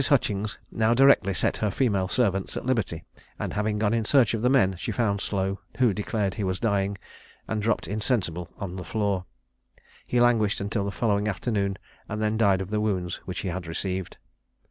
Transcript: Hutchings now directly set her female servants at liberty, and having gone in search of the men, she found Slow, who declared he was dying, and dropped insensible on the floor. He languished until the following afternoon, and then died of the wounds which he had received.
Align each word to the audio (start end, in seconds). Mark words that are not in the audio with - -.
Hutchings 0.09 0.57
now 0.71 0.95
directly 0.95 1.31
set 1.31 1.57
her 1.57 1.69
female 1.69 2.07
servants 2.07 2.57
at 2.57 2.65
liberty, 2.65 3.03
and 3.37 3.53
having 3.53 3.77
gone 3.77 3.93
in 3.93 4.03
search 4.03 4.33
of 4.33 4.41
the 4.41 4.49
men, 4.49 4.75
she 4.79 4.91
found 4.91 5.21
Slow, 5.21 5.59
who 5.77 5.93
declared 5.93 6.33
he 6.33 6.43
was 6.43 6.59
dying, 6.59 6.97
and 7.47 7.61
dropped 7.61 7.87
insensible 7.87 8.49
on 8.57 8.77
the 8.77 8.83
floor. 8.83 9.25
He 10.07 10.19
languished 10.19 10.59
until 10.59 10.85
the 10.85 10.89
following 10.91 11.27
afternoon, 11.27 11.77
and 12.09 12.19
then 12.19 12.35
died 12.35 12.61
of 12.61 12.71
the 12.71 12.81
wounds 12.81 13.17
which 13.25 13.41
he 13.41 13.49
had 13.49 13.67
received. 13.67 14.17